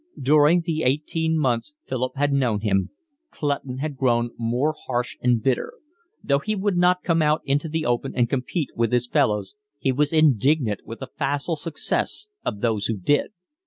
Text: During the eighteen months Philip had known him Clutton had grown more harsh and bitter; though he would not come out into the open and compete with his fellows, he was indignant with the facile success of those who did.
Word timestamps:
During 0.19 0.61
the 0.61 0.81
eighteen 0.81 1.37
months 1.37 1.75
Philip 1.87 2.13
had 2.15 2.33
known 2.33 2.61
him 2.61 2.89
Clutton 3.29 3.77
had 3.77 3.97
grown 3.97 4.31
more 4.35 4.73
harsh 4.87 5.15
and 5.21 5.43
bitter; 5.43 5.73
though 6.23 6.39
he 6.39 6.55
would 6.55 6.75
not 6.75 7.03
come 7.03 7.21
out 7.21 7.43
into 7.45 7.69
the 7.69 7.85
open 7.85 8.15
and 8.15 8.27
compete 8.27 8.69
with 8.75 8.91
his 8.91 9.05
fellows, 9.05 9.53
he 9.77 9.91
was 9.91 10.11
indignant 10.11 10.79
with 10.87 11.01
the 11.01 11.09
facile 11.19 11.55
success 11.55 12.29
of 12.43 12.61
those 12.61 12.87
who 12.87 12.97
did. 12.97 13.29